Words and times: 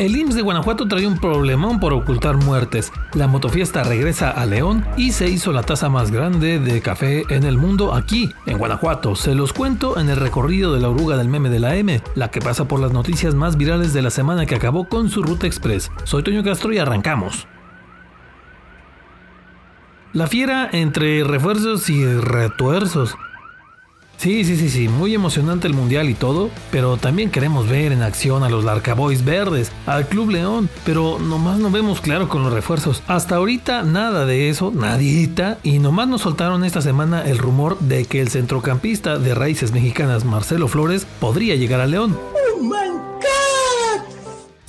El 0.00 0.16
IMSS 0.16 0.34
de 0.34 0.42
Guanajuato 0.42 0.88
trae 0.88 1.06
un 1.06 1.18
problemón 1.18 1.78
por 1.78 1.92
ocultar 1.92 2.36
muertes. 2.36 2.92
La 3.12 3.28
motofiesta 3.28 3.84
regresa 3.84 4.28
a 4.28 4.44
León 4.44 4.84
y 4.96 5.12
se 5.12 5.28
hizo 5.28 5.52
la 5.52 5.62
taza 5.62 5.88
más 5.88 6.10
grande 6.10 6.58
de 6.58 6.80
café 6.80 7.22
en 7.28 7.44
el 7.44 7.58
mundo 7.58 7.94
aquí, 7.94 8.32
en 8.46 8.58
Guanajuato. 8.58 9.14
Se 9.14 9.36
los 9.36 9.52
cuento 9.52 10.00
en 10.00 10.08
el 10.08 10.16
recorrido 10.16 10.74
de 10.74 10.80
la 10.80 10.88
oruga 10.88 11.16
del 11.16 11.28
meme 11.28 11.48
de 11.48 11.60
la 11.60 11.76
M, 11.76 12.02
la 12.16 12.32
que 12.32 12.40
pasa 12.40 12.66
por 12.66 12.80
las 12.80 12.92
noticias 12.92 13.36
más 13.36 13.56
virales 13.56 13.92
de 13.92 14.02
la 14.02 14.10
semana 14.10 14.46
que 14.46 14.56
acabó 14.56 14.88
con 14.88 15.10
su 15.10 15.22
ruta 15.22 15.46
express. 15.46 15.92
Soy 16.02 16.24
Toño 16.24 16.42
Castro 16.42 16.72
y 16.72 16.78
arrancamos. 16.78 17.46
La 20.12 20.26
fiera 20.26 20.68
entre 20.72 21.22
refuerzos 21.22 21.88
y 21.88 22.04
retuerzos. 22.04 23.16
Sí, 24.16 24.44
sí, 24.44 24.56
sí, 24.56 24.70
sí, 24.70 24.88
muy 24.88 25.14
emocionante 25.14 25.66
el 25.66 25.74
mundial 25.74 26.08
y 26.08 26.14
todo, 26.14 26.50
pero 26.70 26.96
también 26.96 27.30
queremos 27.30 27.68
ver 27.68 27.92
en 27.92 28.02
acción 28.02 28.42
a 28.42 28.48
los 28.48 28.64
Larcaboys 28.64 29.24
verdes, 29.24 29.70
al 29.86 30.06
Club 30.06 30.30
León, 30.30 30.70
pero 30.84 31.18
nomás 31.18 31.58
no 31.58 31.70
vemos 31.70 32.00
claro 32.00 32.28
con 32.28 32.42
los 32.42 32.52
refuerzos. 32.52 33.02
Hasta 33.06 33.36
ahorita 33.36 33.82
nada 33.82 34.24
de 34.24 34.48
eso, 34.48 34.72
nadita, 34.74 35.58
y 35.62 35.78
nomás 35.78 36.08
nos 36.08 36.22
soltaron 36.22 36.64
esta 36.64 36.80
semana 36.80 37.22
el 37.22 37.38
rumor 37.38 37.78
de 37.80 38.06
que 38.06 38.20
el 38.20 38.28
centrocampista 38.28 39.18
de 39.18 39.34
raíces 39.34 39.72
mexicanas 39.72 40.24
Marcelo 40.24 40.68
Flores 40.68 41.06
podría 41.20 41.56
llegar 41.56 41.80
a 41.80 41.86
León. 41.86 42.16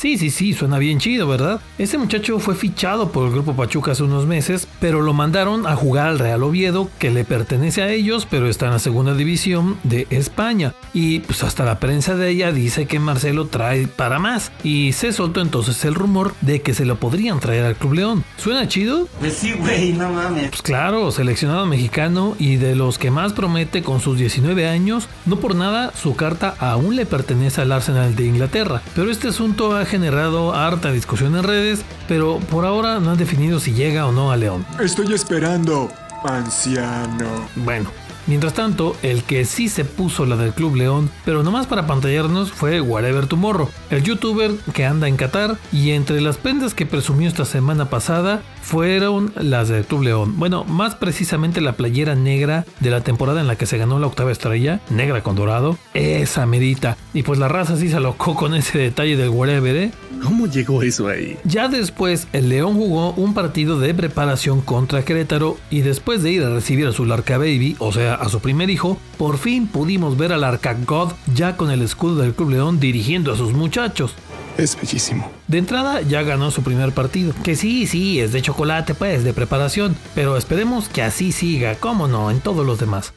Sí, 0.05 0.19
sí, 0.19 0.29
sí, 0.29 0.53
suena 0.53 0.77
bien 0.77 0.99
chido, 0.99 1.27
¿verdad? 1.27 1.59
Ese 1.79 1.97
muchacho 1.97 2.37
fue 2.37 2.53
fichado 2.53 3.11
por 3.11 3.25
el 3.25 3.33
Grupo 3.33 3.55
Pachuca 3.55 3.93
hace 3.93 4.03
unos 4.03 4.27
meses, 4.27 4.67
pero 4.79 5.01
lo 5.01 5.13
mandaron 5.13 5.65
a 5.65 5.75
jugar 5.75 6.09
al 6.09 6.19
Real 6.19 6.43
Oviedo, 6.43 6.91
que 6.99 7.09
le 7.09 7.25
pertenece 7.25 7.81
a 7.81 7.89
ellos, 7.89 8.27
pero 8.29 8.47
está 8.47 8.67
en 8.67 8.73
la 8.73 8.77
segunda 8.77 9.15
división 9.15 9.79
de 9.81 10.05
España. 10.11 10.75
Y 10.93 11.21
pues 11.21 11.41
hasta 11.43 11.65
la 11.65 11.79
prensa 11.79 12.15
de 12.15 12.29
ella 12.29 12.51
dice 12.51 12.85
que 12.85 12.99
Marcelo 12.99 13.47
trae 13.47 13.87
para 13.87 14.19
más. 14.19 14.51
Y 14.63 14.91
se 14.91 15.11
soltó 15.11 15.41
entonces 15.41 15.83
el 15.85 15.95
rumor 15.95 16.35
de 16.41 16.61
que 16.61 16.75
se 16.75 16.85
lo 16.85 16.97
podrían 16.97 17.39
traer 17.39 17.65
al 17.65 17.75
Club 17.75 17.93
León. 17.93 18.23
¿Suena 18.37 18.67
chido? 18.67 19.09
Pues 19.19 19.33
sí, 19.33 19.53
güey, 19.53 19.93
no 19.93 20.11
mames. 20.11 20.49
Pues 20.49 20.61
claro, 20.61 21.09
seleccionado 21.09 21.65
mexicano 21.65 22.35
y 22.37 22.57
de 22.57 22.75
los 22.75 22.99
que 22.99 23.09
más 23.09 23.33
promete 23.33 23.81
con 23.81 23.99
sus 24.01 24.19
19 24.19 24.67
años, 24.67 25.09
no 25.25 25.37
por 25.37 25.55
nada 25.55 25.91
su 25.99 26.15
carta 26.15 26.55
aún 26.59 26.95
le 26.95 27.07
pertenece 27.07 27.61
al 27.61 27.71
Arsenal 27.71 28.15
de 28.15 28.27
Inglaterra. 28.27 28.83
Pero 28.93 29.09
este 29.09 29.29
asunto 29.29 29.75
ha 29.75 29.94
generado 29.95 30.53
harta 30.53 30.91
discusión 30.91 31.37
en 31.37 31.43
redes, 31.43 31.85
pero 32.05 32.39
por 32.51 32.65
ahora 32.65 32.99
no 32.99 33.11
han 33.11 33.17
definido 33.17 33.61
si 33.61 33.73
llega 33.73 34.05
o 34.05 34.11
no 34.11 34.29
a 34.29 34.35
León. 34.35 34.65
Estoy 34.77 35.13
esperando, 35.13 35.89
anciano. 36.25 37.47
Bueno, 37.55 37.89
Mientras 38.27 38.53
tanto, 38.53 38.95
el 39.03 39.23
que 39.23 39.45
sí 39.45 39.69
se 39.69 39.85
puso 39.85 40.25
la 40.25 40.35
del 40.35 40.53
Club 40.53 40.75
León, 40.75 41.09
pero 41.25 41.43
nomás 41.43 41.67
para 41.67 41.85
pantallarnos, 41.85 42.51
fue 42.51 42.81
Whatever 42.81 43.27
Tomorrow, 43.27 43.69
el 43.89 44.03
youtuber 44.03 44.51
que 44.73 44.85
anda 44.85 45.07
en 45.07 45.15
Qatar 45.15 45.57
y 45.71 45.91
entre 45.91 46.21
las 46.21 46.37
prendas 46.37 46.73
que 46.73 46.85
presumió 46.85 47.27
esta 47.27 47.45
semana 47.45 47.89
pasada 47.89 48.41
fueron 48.61 49.31
las 49.35 49.69
del 49.69 49.85
Club 49.85 50.01
León. 50.03 50.33
Bueno, 50.37 50.63
más 50.63 50.95
precisamente 50.95 51.61
la 51.61 51.73
playera 51.73 52.15
negra 52.15 52.65
de 52.79 52.89
la 52.89 53.01
temporada 53.01 53.39
en 53.41 53.47
la 53.47 53.57
que 53.57 53.67
se 53.67 53.77
ganó 53.77 53.99
la 53.99 54.07
octava 54.07 54.31
estrella, 54.31 54.79
negra 54.89 55.21
con 55.21 55.35
dorado, 55.35 55.77
esa 55.93 56.47
medita. 56.47 56.97
Y 57.13 57.21
pues 57.21 57.37
la 57.37 57.47
raza 57.47 57.77
sí 57.77 57.89
se 57.89 57.97
alocó 57.97 58.33
con 58.33 58.55
ese 58.55 58.79
detalle 58.79 59.17
del 59.17 59.29
Whatever, 59.29 59.75
¿eh? 59.75 59.91
¿Cómo 60.23 60.47
llegó 60.47 60.81
eso 60.81 61.07
ahí? 61.07 61.37
Ya 61.43 61.67
después, 61.67 62.27
el 62.33 62.49
León 62.49 62.75
jugó 62.75 63.11
un 63.13 63.33
partido 63.33 63.79
de 63.79 63.93
preparación 63.93 64.61
contra 64.61 65.03
Querétaro 65.03 65.57
y 65.69 65.81
después 65.81 66.23
de 66.23 66.31
ir 66.31 66.43
a 66.43 66.49
recibir 66.49 66.87
a 66.87 66.91
su 66.91 67.05
Larca 67.05 67.37
Baby, 67.37 67.75
o 67.79 67.91
sea, 67.91 68.15
a 68.15 68.29
su 68.29 68.39
primer 68.39 68.69
hijo, 68.69 68.97
por 69.17 69.37
fin 69.37 69.67
pudimos 69.67 70.17
ver 70.17 70.33
al 70.33 70.43
Arca 70.43 70.75
God 70.85 71.13
ya 71.33 71.57
con 71.57 71.71
el 71.71 71.81
escudo 71.81 72.21
del 72.21 72.33
Club 72.33 72.51
León 72.51 72.79
dirigiendo 72.79 73.31
a 73.31 73.37
sus 73.37 73.53
muchachos. 73.53 74.13
Es 74.57 74.77
bellísimo. 74.79 75.29
De 75.47 75.57
entrada 75.57 76.01
ya 76.01 76.23
ganó 76.23 76.49
su 76.49 76.63
primer 76.63 76.93
partido, 76.93 77.33
que 77.43 77.55
sí, 77.55 77.87
sí, 77.87 78.19
es 78.19 78.31
de 78.31 78.41
chocolate 78.41 78.95
pues, 78.95 79.23
de 79.23 79.33
preparación, 79.33 79.95
pero 80.15 80.37
esperemos 80.37 80.87
que 80.87 81.01
así 81.01 81.31
siga, 81.31 81.75
cómo 81.75 82.07
no, 82.07 82.31
en 82.31 82.39
todos 82.39 82.65
los 82.65 82.79
demás. 82.79 83.13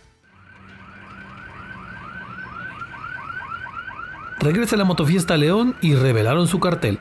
Regresa 4.41 4.77
la 4.77 4.85
motofiesta 4.85 5.37
León 5.37 5.77
y 5.83 5.95
revelaron 5.95 6.47
su 6.47 6.61
cartel. 6.61 7.01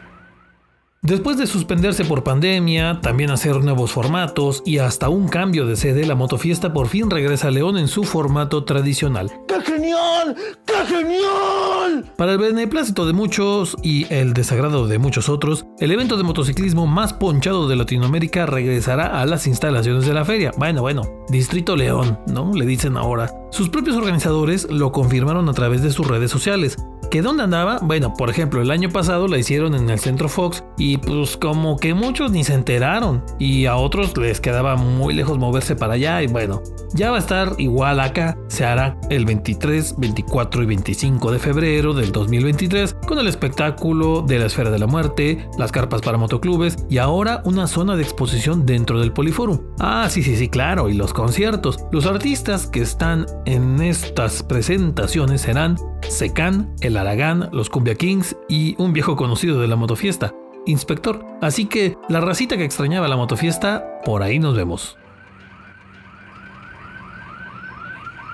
Después 1.04 1.38
de 1.38 1.46
suspenderse 1.46 2.04
por 2.04 2.24
pandemia, 2.24 3.00
también 3.02 3.30
hacer 3.30 3.64
nuevos 3.64 3.92
formatos 3.92 4.64
y 4.66 4.80
hasta 4.80 5.08
un 5.08 5.28
cambio 5.28 5.68
de 5.68 5.76
sede, 5.76 6.06
la 6.08 6.16
motofiesta 6.16 6.74
por 6.74 6.88
fin 6.88 7.10
regresa 7.10 7.48
a 7.48 7.52
León 7.52 7.78
en 7.78 7.88
su 7.88 8.04
formato 8.04 8.64
tradicional. 8.64 9.32
¡Qué 9.48 9.62
genial! 9.62 10.36
¡Qué 10.66 10.74
genial! 10.88 12.12
Para 12.18 12.34
el 12.34 12.40
beneplácito 12.40 13.06
de 13.06 13.14
muchos 13.14 13.78
y 13.84 14.12
el 14.12 14.34
desagrado 14.34 14.88
de 14.88 14.98
muchos 14.98 15.30
otros, 15.30 15.66
el 15.80 15.92
evento 15.92 16.18
de 16.18 16.24
motociclismo 16.24 16.88
más 16.88 17.14
ponchado 17.14 17.70
de 17.70 17.76
Latinoamérica 17.76 18.48
regresará 18.48 19.22
a 19.22 19.26
las 19.28 19.46
instalaciones 19.46 20.08
de 20.08 20.14
la 20.14 20.26
feria. 20.26 20.52
Bueno, 20.58 20.82
bueno, 20.82 21.04
Distrito 21.30 21.76
León, 21.76 22.20
¿no? 22.28 22.52
Le 22.54 22.66
dicen 22.66 22.98
ahora. 22.98 23.32
Sus 23.52 23.70
propios 23.70 23.96
organizadores 23.96 24.70
lo 24.70 24.92
confirmaron 24.92 25.48
a 25.48 25.54
través 25.54 25.84
de 25.84 25.92
sus 25.92 26.08
redes 26.08 26.32
sociales. 26.32 26.76
¿Que 27.10 27.22
dónde 27.22 27.44
andaba? 27.44 27.80
Bueno, 27.82 28.14
por 28.14 28.30
ejemplo, 28.30 28.62
el 28.62 28.70
año 28.70 28.90
pasado 28.90 29.30
la 29.30 29.38
hicieron 29.38 29.76
en 29.76 29.90
el 29.90 30.00
Centro 30.00 30.28
Fox 30.28 30.64
y 30.78 30.98
pues 30.98 31.38
como 31.38 31.78
que 31.78 31.94
muchos 31.94 32.32
ni 32.32 32.44
se 32.44 32.54
enteraron 32.54 33.24
y 33.40 33.66
a 33.66 33.78
otros 33.78 34.18
les 34.18 34.42
quedaba 34.42 34.76
muy 34.76 35.14
lejos 35.14 35.38
moverse 35.38 35.76
para 35.76 35.94
allá 35.94 36.22
y 36.22 36.28
bueno, 36.28 36.62
ya 36.94 37.10
va 37.12 37.18
a 37.18 37.20
estar 37.20 37.54
igual 37.60 38.02
acá. 38.02 38.38
Se 38.50 38.66
hará 38.66 39.00
el 39.10 39.26
23, 39.26 39.96
24 39.98 40.64
y 40.64 40.66
25 40.66 41.32
de 41.32 41.40
febrero 41.40 41.94
del 41.94 42.12
2023 42.12 42.98
con 43.08 43.20
el 43.20 43.28
espectáculo 43.28 44.22
de 44.22 44.40
la 44.40 44.48
Esfera 44.48 44.70
de 44.70 44.80
la 44.80 44.88
Muerte, 44.88 45.48
las 45.58 45.72
carpas 45.72 46.02
para 46.02 46.18
motoclubes 46.18 46.76
y 46.90 46.98
ahora 46.98 47.42
una 47.46 47.68
zona 47.68 47.96
de 47.96 48.04
exposición 48.04 48.66
dentro 48.66 49.00
del 49.00 49.14
Poliforum. 49.14 49.62
Ah, 49.80 50.08
sí, 50.10 50.24
sí, 50.24 50.36
sí, 50.36 50.50
claro, 50.50 50.90
y 50.90 50.94
los 50.94 51.14
conciertos. 51.14 51.80
Los 51.92 52.06
artistas 52.06 52.68
que 52.68 52.82
están 52.82 53.26
en 53.46 53.82
estas 53.82 54.44
presentaciones 54.44 55.42
serán 55.42 55.78
Secan, 56.10 56.74
El 56.82 56.97
Aragán, 56.98 57.50
los 57.52 57.70
Cumbia 57.70 57.96
Kings 57.96 58.36
y 58.50 58.76
un 58.78 58.94
viejo 58.94 59.16
conocido 59.16 59.60
de 59.60 59.68
la 59.68 59.76
motofiesta, 59.76 60.34
Inspector. 60.66 61.26
Así 61.42 61.66
que 61.66 61.98
la 62.10 62.20
racita 62.20 62.58
que 62.58 62.66
extrañaba 62.66 63.08
la 63.08 63.16
motofiesta, 63.16 64.02
por 64.04 64.24
ahí 64.24 64.40
nos 64.40 64.56
vemos. 64.56 64.98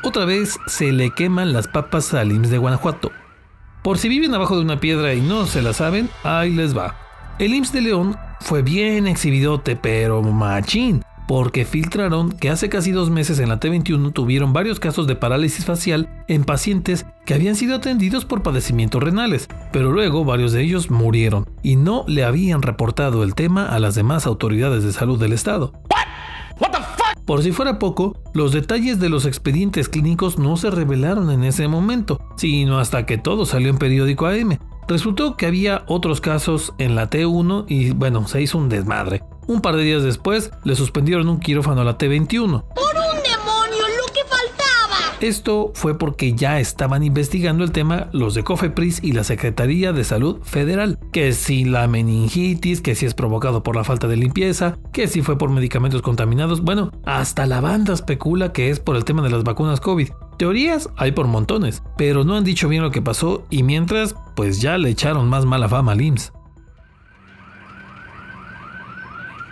Otra 0.03 0.25
vez 0.25 0.57
se 0.67 0.91
le 0.91 1.11
queman 1.11 1.53
las 1.53 1.67
papas 1.67 2.13
al 2.13 2.31
IMSS 2.31 2.49
de 2.49 2.57
Guanajuato. 2.57 3.11
Por 3.83 3.97
si 3.97 4.09
viven 4.09 4.33
abajo 4.33 4.55
de 4.55 4.63
una 4.63 4.79
piedra 4.79 5.13
y 5.13 5.21
no 5.21 5.45
se 5.45 5.61
la 5.61 5.73
saben, 5.73 6.09
ahí 6.23 6.51
les 6.51 6.75
va. 6.75 6.95
El 7.39 7.53
IMSS 7.53 7.73
de 7.73 7.81
León 7.81 8.17
fue 8.41 8.61
bien 8.61 9.07
exhibidote, 9.07 9.75
pero 9.75 10.21
machín 10.21 11.02
porque 11.27 11.65
filtraron 11.65 12.31
que 12.31 12.49
hace 12.49 12.69
casi 12.69 12.91
dos 12.91 13.09
meses 13.09 13.39
en 13.39 13.49
la 13.49 13.59
T21 13.59 14.13
tuvieron 14.13 14.53
varios 14.53 14.79
casos 14.79 15.07
de 15.07 15.15
parálisis 15.15 15.65
facial 15.65 16.09
en 16.27 16.43
pacientes 16.43 17.05
que 17.25 17.33
habían 17.33 17.55
sido 17.55 17.75
atendidos 17.75 18.25
por 18.25 18.43
padecimientos 18.43 19.01
renales, 19.01 19.47
pero 19.71 19.91
luego 19.91 20.25
varios 20.25 20.51
de 20.51 20.61
ellos 20.61 20.91
murieron 20.91 21.45
y 21.61 21.75
no 21.75 22.03
le 22.07 22.23
habían 22.23 22.61
reportado 22.61 23.23
el 23.23 23.35
tema 23.35 23.67
a 23.67 23.79
las 23.79 23.95
demás 23.95 24.27
autoridades 24.27 24.83
de 24.83 24.93
salud 24.93 25.19
del 25.19 25.33
estado. 25.33 25.73
Por 27.25 27.41
si 27.41 27.53
fuera 27.53 27.79
poco, 27.79 28.17
los 28.33 28.51
detalles 28.51 28.99
de 28.99 29.09
los 29.09 29.25
expedientes 29.25 29.87
clínicos 29.87 30.37
no 30.37 30.57
se 30.57 30.69
revelaron 30.69 31.31
en 31.31 31.45
ese 31.45 31.69
momento, 31.69 32.19
sino 32.35 32.79
hasta 32.79 33.05
que 33.05 33.17
todo 33.17 33.45
salió 33.45 33.69
en 33.69 33.77
periódico 33.77 34.27
AM. 34.27 34.57
Resultó 34.89 35.37
que 35.37 35.45
había 35.45 35.85
otros 35.87 36.19
casos 36.19 36.73
en 36.79 36.95
la 36.95 37.09
T1 37.09 37.65
y 37.69 37.91
bueno, 37.91 38.27
se 38.27 38.41
hizo 38.41 38.57
un 38.57 38.67
desmadre. 38.67 39.23
Un 39.47 39.61
par 39.61 39.75
de 39.75 39.83
días 39.83 40.03
después, 40.03 40.51
le 40.63 40.75
suspendieron 40.75 41.27
un 41.27 41.39
quirófano 41.39 41.81
a 41.81 41.83
la 41.83 41.97
T21. 41.97 42.63
¡Por 42.73 42.95
un 42.95 43.23
demonio! 43.23 43.83
¡Lo 43.97 44.13
que 44.13 44.21
faltaba! 44.27 45.17
Esto 45.19 45.71
fue 45.73 45.97
porque 45.97 46.33
ya 46.33 46.59
estaban 46.59 47.03
investigando 47.03 47.63
el 47.63 47.71
tema 47.71 48.07
los 48.13 48.35
de 48.35 48.43
COFEPRIS 48.43 49.03
y 49.03 49.11
la 49.11 49.23
Secretaría 49.23 49.91
de 49.91 50.03
Salud 50.03 50.41
Federal. 50.43 50.97
Que 51.11 51.33
si 51.33 51.65
la 51.65 51.87
meningitis, 51.87 52.81
que 52.81 52.95
si 52.95 53.05
es 53.05 53.13
provocado 53.13 53.63
por 53.63 53.75
la 53.75 53.83
falta 53.83 54.07
de 54.07 54.15
limpieza, 54.15 54.77
que 54.93 55.07
si 55.07 55.21
fue 55.21 55.37
por 55.37 55.49
medicamentos 55.49 56.01
contaminados. 56.01 56.61
Bueno, 56.61 56.91
hasta 57.05 57.45
la 57.45 57.59
banda 57.59 57.93
especula 57.93 58.53
que 58.53 58.69
es 58.69 58.79
por 58.79 58.95
el 58.95 59.05
tema 59.05 59.21
de 59.23 59.29
las 59.29 59.43
vacunas 59.43 59.81
COVID. 59.81 60.09
Teorías 60.37 60.89
hay 60.97 61.11
por 61.11 61.27
montones, 61.27 61.83
pero 61.97 62.23
no 62.23 62.35
han 62.35 62.43
dicho 62.43 62.69
bien 62.69 62.81
lo 62.81 62.91
que 62.91 63.01
pasó 63.01 63.45
y 63.49 63.63
mientras, 63.63 64.15
pues 64.35 64.61
ya 64.61 64.77
le 64.77 64.89
echaron 64.89 65.29
más 65.29 65.45
mala 65.45 65.69
fama 65.69 65.91
al 65.91 66.01
IMSS. 66.01 66.33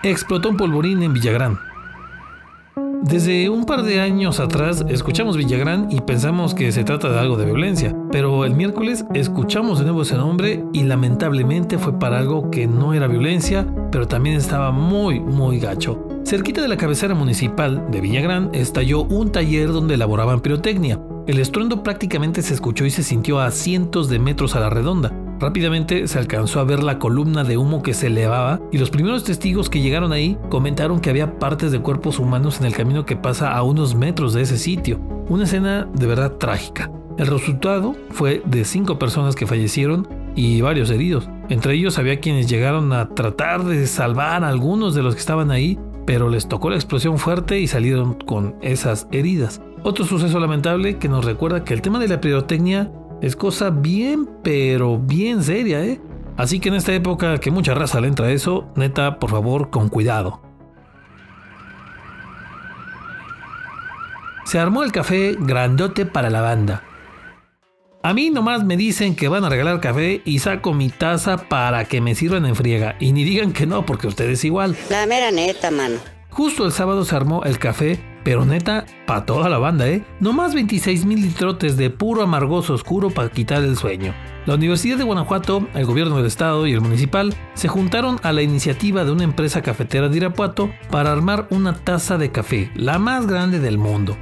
Explotó 0.03 0.49
un 0.49 0.57
polvorín 0.57 1.03
en 1.03 1.13
Villagrán. 1.13 1.59
Desde 3.03 3.49
un 3.49 3.65
par 3.65 3.83
de 3.83 3.99
años 3.99 4.39
atrás 4.39 4.85
escuchamos 4.87 5.35
Villagrán 5.35 5.91
y 5.91 6.01
pensamos 6.01 6.53
que 6.53 6.71
se 6.71 6.83
trata 6.83 7.09
de 7.09 7.19
algo 7.19 7.35
de 7.35 7.45
violencia, 7.45 7.95
pero 8.11 8.45
el 8.45 8.55
miércoles 8.55 9.05
escuchamos 9.13 9.79
de 9.79 9.85
nuevo 9.85 10.03
ese 10.03 10.15
nombre 10.15 10.63
y 10.71 10.83
lamentablemente 10.83 11.77
fue 11.77 11.97
para 11.97 12.19
algo 12.19 12.49
que 12.51 12.67
no 12.67 12.93
era 12.93 13.07
violencia, 13.07 13.67
pero 13.91 14.07
también 14.07 14.35
estaba 14.35 14.71
muy, 14.71 15.19
muy 15.19 15.59
gacho. 15.59 16.07
Cerquita 16.25 16.61
de 16.61 16.67
la 16.67 16.77
cabecera 16.77 17.15
municipal 17.15 17.89
de 17.91 18.01
Villagrán 18.01 18.49
estalló 18.53 19.03
un 19.03 19.31
taller 19.31 19.71
donde 19.71 19.95
elaboraban 19.95 20.41
pirotecnia. 20.41 20.99
El 21.27 21.39
estruendo 21.39 21.83
prácticamente 21.83 22.41
se 22.41 22.53
escuchó 22.53 22.85
y 22.85 22.91
se 22.91 23.03
sintió 23.03 23.39
a 23.39 23.51
cientos 23.51 24.09
de 24.09 24.19
metros 24.19 24.55
a 24.55 24.59
la 24.59 24.69
redonda 24.69 25.11
Rápidamente 25.41 26.07
se 26.07 26.19
alcanzó 26.19 26.59
a 26.59 26.65
ver 26.65 26.83
la 26.83 26.99
columna 26.99 27.43
de 27.43 27.57
humo 27.57 27.81
que 27.81 27.95
se 27.95 28.07
elevaba 28.07 28.61
y 28.71 28.77
los 28.77 28.91
primeros 28.91 29.23
testigos 29.23 29.71
que 29.71 29.81
llegaron 29.81 30.11
ahí 30.11 30.37
comentaron 30.49 30.99
que 30.99 31.09
había 31.09 31.39
partes 31.39 31.71
de 31.71 31.79
cuerpos 31.79 32.19
humanos 32.19 32.59
en 32.59 32.67
el 32.67 32.75
camino 32.75 33.07
que 33.07 33.15
pasa 33.15 33.51
a 33.57 33.63
unos 33.63 33.95
metros 33.95 34.33
de 34.33 34.43
ese 34.43 34.59
sitio. 34.59 34.99
Una 35.29 35.45
escena 35.45 35.89
de 35.95 36.05
verdad 36.05 36.33
trágica. 36.33 36.91
El 37.17 37.25
resultado 37.25 37.95
fue 38.11 38.43
de 38.45 38.63
cinco 38.65 38.99
personas 38.99 39.35
que 39.35 39.47
fallecieron 39.47 40.07
y 40.35 40.61
varios 40.61 40.91
heridos. 40.91 41.27
Entre 41.49 41.73
ellos 41.73 41.97
había 41.97 42.19
quienes 42.19 42.47
llegaron 42.47 42.93
a 42.93 43.09
tratar 43.09 43.63
de 43.63 43.87
salvar 43.87 44.43
a 44.43 44.47
algunos 44.47 44.93
de 44.93 45.01
los 45.01 45.15
que 45.15 45.21
estaban 45.21 45.49
ahí, 45.49 45.79
pero 46.05 46.29
les 46.29 46.47
tocó 46.47 46.69
la 46.69 46.75
explosión 46.75 47.17
fuerte 47.17 47.59
y 47.59 47.65
salieron 47.65 48.13
con 48.13 48.57
esas 48.61 49.07
heridas. 49.11 49.59
Otro 49.81 50.05
suceso 50.05 50.39
lamentable 50.39 50.97
que 50.97 51.09
nos 51.09 51.25
recuerda 51.25 51.63
que 51.63 51.73
el 51.73 51.81
tema 51.81 51.97
de 51.97 52.07
la 52.07 52.21
pirotecnia 52.21 52.91
es 53.21 53.35
cosa 53.35 53.69
bien, 53.69 54.27
pero 54.43 54.97
bien 54.97 55.43
seria, 55.43 55.83
¿eh? 55.83 56.01
Así 56.37 56.59
que 56.59 56.69
en 56.69 56.75
esta 56.75 56.93
época 56.93 57.37
que 57.37 57.51
mucha 57.51 57.73
raza 57.73 58.01
le 58.01 58.07
entra 58.07 58.27
a 58.27 58.31
eso, 58.31 58.67
neta, 58.75 59.19
por 59.19 59.29
favor, 59.29 59.69
con 59.69 59.89
cuidado. 59.89 60.41
Se 64.45 64.59
armó 64.59 64.83
el 64.83 64.91
café 64.91 65.35
grandote 65.39 66.05
para 66.05 66.29
la 66.29 66.41
banda. 66.41 66.83
A 68.03 68.15
mí 68.15 68.31
nomás 68.31 68.63
me 68.63 68.75
dicen 68.75 69.15
que 69.15 69.27
van 69.27 69.45
a 69.45 69.49
regalar 69.49 69.79
café 69.79 70.23
y 70.25 70.39
saco 70.39 70.73
mi 70.73 70.89
taza 70.89 71.37
para 71.37 71.85
que 71.85 72.01
me 72.01 72.15
sirvan 72.15 72.47
en 72.47 72.55
friega. 72.55 72.95
Y 72.99 73.13
ni 73.13 73.23
digan 73.23 73.53
que 73.53 73.67
no, 73.67 73.85
porque 73.85 74.07
ustedes 74.07 74.43
igual. 74.43 74.75
La 74.89 75.05
mera 75.05 75.29
neta, 75.29 75.69
mano. 75.69 75.97
Justo 76.31 76.65
el 76.65 76.71
sábado 76.71 77.05
se 77.05 77.15
armó 77.15 77.43
el 77.43 77.59
café, 77.59 77.99
pero 78.23 78.45
neta, 78.45 78.85
para 79.05 79.25
toda 79.25 79.49
la 79.49 79.57
banda, 79.57 79.87
¿eh? 79.87 80.03
Nomás 80.19 80.53
26 80.53 81.05
mil 81.05 81.21
litrotes 81.21 81.77
de 81.77 81.89
puro 81.89 82.23
amargoso 82.23 82.73
oscuro 82.73 83.09
para 83.09 83.29
quitar 83.29 83.63
el 83.63 83.77
sueño. 83.77 84.13
La 84.45 84.55
Universidad 84.55 84.97
de 84.97 85.03
Guanajuato, 85.03 85.67
el 85.75 85.85
gobierno 85.85 86.17
del 86.17 86.25
estado 86.25 86.65
y 86.65 86.73
el 86.73 86.81
municipal 86.81 87.33
se 87.53 87.67
juntaron 87.67 88.19
a 88.23 88.33
la 88.33 88.41
iniciativa 88.41 89.05
de 89.05 89.11
una 89.11 89.23
empresa 89.23 89.61
cafetera 89.61 90.09
de 90.09 90.17
Irapuato 90.17 90.71
para 90.89 91.11
armar 91.11 91.47
una 91.51 91.75
taza 91.75 92.17
de 92.17 92.31
café, 92.31 92.71
la 92.75 92.97
más 92.97 93.27
grande 93.27 93.59
del 93.59 93.77
mundo. 93.77 94.17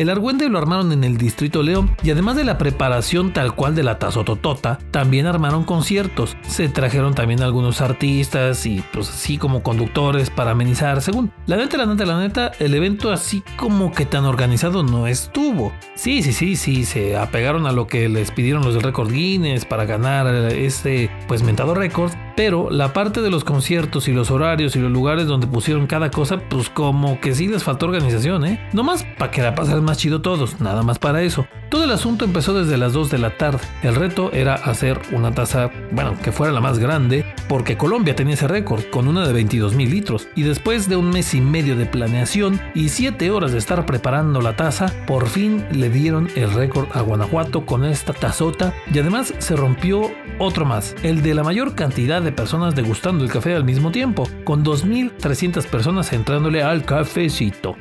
El 0.00 0.08
argüende 0.08 0.48
lo 0.48 0.56
armaron 0.56 0.92
en 0.92 1.04
el 1.04 1.18
Distrito 1.18 1.62
León 1.62 1.90
y 2.02 2.10
además 2.10 2.34
de 2.34 2.44
la 2.44 2.56
preparación 2.56 3.34
tal 3.34 3.54
cual 3.54 3.74
de 3.74 3.82
la 3.82 3.98
tazototota, 3.98 4.78
también 4.90 5.26
armaron 5.26 5.64
conciertos. 5.64 6.38
Se 6.40 6.70
trajeron 6.70 7.12
también 7.12 7.42
algunos 7.42 7.82
artistas 7.82 8.64
y 8.64 8.82
pues 8.94 9.10
así 9.10 9.36
como 9.36 9.62
conductores 9.62 10.30
para 10.30 10.52
amenizar, 10.52 11.02
según. 11.02 11.30
La 11.44 11.58
neta, 11.58 11.76
la 11.76 11.84
neta, 11.84 12.06
la 12.06 12.18
neta, 12.18 12.50
el 12.60 12.72
evento 12.72 13.12
así 13.12 13.42
como 13.58 13.92
que 13.92 14.06
tan 14.06 14.24
organizado 14.24 14.82
no 14.82 15.06
estuvo. 15.06 15.70
Sí, 15.96 16.22
sí, 16.22 16.32
sí, 16.32 16.56
sí, 16.56 16.86
se 16.86 17.18
apegaron 17.18 17.66
a 17.66 17.72
lo 17.72 17.86
que 17.86 18.08
les 18.08 18.30
pidieron 18.30 18.64
los 18.64 18.72
del 18.72 18.82
Record 18.82 19.12
Guinness 19.12 19.66
para 19.66 19.84
ganar 19.84 20.26
este 20.50 21.10
pues 21.28 21.42
mentado 21.42 21.74
récord, 21.74 22.10
pero 22.36 22.70
la 22.70 22.94
parte 22.94 23.20
de 23.20 23.28
los 23.28 23.44
conciertos 23.44 24.08
y 24.08 24.12
los 24.12 24.30
horarios 24.30 24.74
y 24.76 24.78
los 24.78 24.90
lugares 24.90 25.26
donde 25.26 25.46
pusieron 25.46 25.86
cada 25.86 26.10
cosa, 26.10 26.38
pues 26.48 26.70
como 26.70 27.20
que 27.20 27.34
sí 27.34 27.48
les 27.48 27.62
faltó 27.62 27.84
organización, 27.84 28.46
¿eh? 28.46 28.66
Nomás 28.72 29.04
para 29.18 29.30
que 29.30 29.42
la 29.42 29.54
pasaran 29.54 29.89
más 29.90 29.98
chido 29.98 30.22
todos, 30.22 30.60
nada 30.60 30.84
más 30.84 31.00
para 31.00 31.20
eso. 31.20 31.48
Todo 31.68 31.82
el 31.82 31.90
asunto 31.90 32.24
empezó 32.24 32.54
desde 32.54 32.78
las 32.78 32.92
2 32.92 33.10
de 33.10 33.18
la 33.18 33.36
tarde. 33.36 33.58
El 33.82 33.96
reto 33.96 34.30
era 34.32 34.54
hacer 34.54 35.00
una 35.10 35.32
taza, 35.32 35.68
bueno, 35.90 36.16
que 36.22 36.30
fuera 36.30 36.52
la 36.52 36.60
más 36.60 36.78
grande, 36.78 37.24
porque 37.48 37.76
Colombia 37.76 38.14
tenía 38.14 38.34
ese 38.34 38.46
récord 38.46 38.84
con 38.84 39.08
una 39.08 39.26
de 39.26 39.32
22 39.32 39.74
mil 39.74 39.90
litros. 39.90 40.28
Y 40.36 40.44
después 40.44 40.88
de 40.88 40.94
un 40.94 41.10
mes 41.10 41.34
y 41.34 41.40
medio 41.40 41.74
de 41.74 41.86
planeación 41.86 42.60
y 42.72 42.90
7 42.90 43.32
horas 43.32 43.50
de 43.50 43.58
estar 43.58 43.84
preparando 43.84 44.40
la 44.40 44.54
taza, 44.54 44.92
por 45.08 45.26
fin 45.26 45.66
le 45.72 45.90
dieron 45.90 46.28
el 46.36 46.52
récord 46.52 46.86
a 46.92 47.00
Guanajuato 47.00 47.66
con 47.66 47.84
esta 47.84 48.12
tazota. 48.12 48.72
Y 48.94 49.00
además 49.00 49.34
se 49.38 49.56
rompió 49.56 50.02
otro 50.38 50.64
más, 50.64 50.94
el 51.02 51.20
de 51.20 51.34
la 51.34 51.42
mayor 51.42 51.74
cantidad 51.74 52.22
de 52.22 52.30
personas 52.30 52.76
degustando 52.76 53.24
el 53.24 53.32
café 53.32 53.56
al 53.56 53.64
mismo 53.64 53.90
tiempo, 53.90 54.28
con 54.44 54.64
2.300 54.64 55.64
personas 55.66 56.12
entrándole 56.12 56.62
al 56.62 56.84
cafecito. 56.84 57.74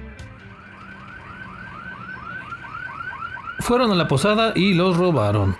Fueron 3.69 3.91
a 3.91 3.95
la 3.95 4.07
posada 4.07 4.53
y 4.55 4.73
los 4.73 4.97
robaron. 4.97 5.55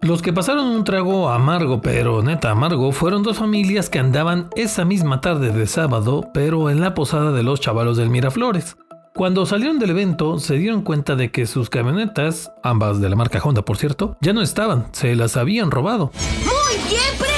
Los 0.00 0.22
que 0.22 0.32
pasaron 0.32 0.64
un 0.68 0.82
trago 0.82 1.28
amargo, 1.28 1.82
pero 1.82 2.22
neta 2.22 2.50
amargo, 2.50 2.90
fueron 2.90 3.22
dos 3.22 3.36
familias 3.36 3.90
que 3.90 3.98
andaban 3.98 4.48
esa 4.56 4.86
misma 4.86 5.20
tarde 5.20 5.52
de 5.52 5.66
sábado, 5.66 6.30
pero 6.32 6.70
en 6.70 6.80
la 6.80 6.94
posada 6.94 7.30
de 7.32 7.42
los 7.42 7.60
chavalos 7.60 7.98
del 7.98 8.08
Miraflores. 8.08 8.78
Cuando 9.14 9.44
salieron 9.44 9.78
del 9.78 9.90
evento, 9.90 10.38
se 10.38 10.54
dieron 10.54 10.80
cuenta 10.80 11.14
de 11.14 11.30
que 11.30 11.44
sus 11.44 11.68
camionetas, 11.68 12.50
ambas 12.62 12.98
de 12.98 13.10
la 13.10 13.16
marca 13.16 13.42
Honda 13.44 13.60
por 13.60 13.76
cierto, 13.76 14.16
ya 14.22 14.32
no 14.32 14.40
estaban, 14.40 14.86
se 14.92 15.14
las 15.14 15.36
habían 15.36 15.70
robado. 15.70 16.12
Muy 16.46 16.88
bien. 16.88 17.31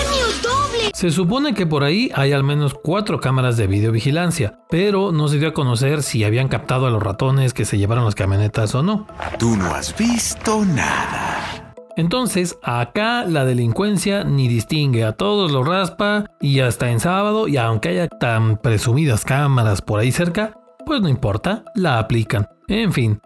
Se 0.93 1.11
supone 1.11 1.55
que 1.55 1.67
por 1.67 1.85
ahí 1.85 2.11
hay 2.15 2.33
al 2.33 2.45
menos 2.45 2.75
cuatro 2.75 3.21
cámaras 3.21 3.57
de 3.57 3.67
videovigilancia, 3.67 4.59
pero 4.69 5.13
no 5.13 5.29
se 5.29 5.39
dio 5.39 5.49
a 5.49 5.55
conocer 5.55 6.03
si 6.03 6.25
habían 6.25 6.49
captado 6.49 6.87
a 6.87 6.91
los 6.91 7.03
ratones 7.03 7.55
que 7.55 7.65
se 7.65 7.79
llevaron 7.79 8.05
las 8.05 8.15
camionetas 8.15 8.75
o 8.75 8.83
no. 8.83 9.07
Tú 9.39 9.57
no 9.57 9.75
has 9.75 9.97
visto 9.97 10.65
nada. 10.65 11.75
Entonces, 11.97 12.59
acá 12.63 13.25
la 13.25 13.45
delincuencia 13.45 14.25
ni 14.25 14.49
distingue, 14.49 15.05
a 15.05 15.13
todos 15.13 15.53
los 15.53 15.67
raspa 15.67 16.25
y 16.41 16.61
hasta 16.61 16.91
en 16.91 17.01
sábado, 17.01 17.47
y 17.47 17.57
aunque 17.57 17.91
haya 17.91 18.09
tan 18.09 18.57
presumidas 18.57 19.25
cámaras 19.25 19.81
por 19.81 20.01
ahí 20.01 20.11
cerca, 20.11 20.55
pues 20.85 21.01
no 21.01 21.09
importa, 21.09 21.65
la 21.75 21.99
aplican. 21.99 22.49
En 22.69 22.93
fin. 22.93 23.21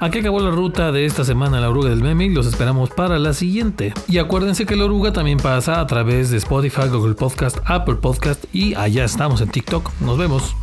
Aquí 0.00 0.20
acabó 0.20 0.38
la 0.38 0.50
ruta 0.50 0.92
de 0.92 1.06
esta 1.06 1.24
semana 1.24 1.60
la 1.60 1.70
oruga 1.70 1.90
del 1.90 2.02
meme 2.02 2.26
y 2.26 2.28
los 2.32 2.46
esperamos 2.46 2.90
para 2.90 3.18
la 3.18 3.32
siguiente. 3.32 3.92
Y 4.06 4.18
acuérdense 4.18 4.64
que 4.64 4.76
la 4.76 4.84
oruga 4.84 5.12
también 5.12 5.38
pasa 5.38 5.80
a 5.80 5.86
través 5.88 6.30
de 6.30 6.36
Spotify, 6.36 6.88
Google 6.88 7.14
Podcast, 7.14 7.58
Apple 7.64 7.96
Podcast 7.96 8.44
y 8.52 8.74
allá 8.74 9.04
estamos 9.04 9.40
en 9.40 9.48
TikTok. 9.48 9.90
Nos 10.00 10.16
vemos. 10.16 10.54